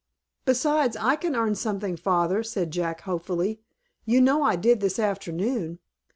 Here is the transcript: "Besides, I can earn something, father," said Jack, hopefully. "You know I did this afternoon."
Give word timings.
"Besides, 0.45 0.97
I 0.99 1.15
can 1.15 1.35
earn 1.35 1.53
something, 1.53 1.95
father," 1.95 2.41
said 2.41 2.71
Jack, 2.71 3.01
hopefully. 3.01 3.61
"You 4.03 4.19
know 4.19 4.41
I 4.41 4.55
did 4.55 4.79
this 4.79 4.97
afternoon." 4.97 5.77